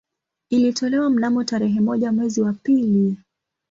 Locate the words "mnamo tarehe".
1.09-1.79